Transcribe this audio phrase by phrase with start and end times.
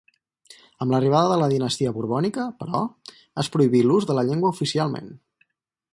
[0.85, 2.81] Amb l'arribada de la dinastia borbònica, però,
[3.45, 5.17] es prohibí l'ús de la llengua oficialment.